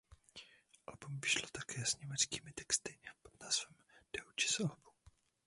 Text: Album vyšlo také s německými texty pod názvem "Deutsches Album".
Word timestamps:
Album 0.87 1.19
vyšlo 1.21 1.47
také 1.51 1.85
s 1.85 1.99
německými 1.99 2.53
texty 2.53 2.99
pod 3.21 3.41
názvem 3.43 3.75
"Deutsches 4.17 4.59
Album". 4.59 4.93